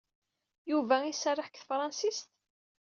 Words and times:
Yuba 0.71 0.95
iserreḥ 1.05 1.47
deg 1.49 1.55
tefṛensist? 1.57 2.27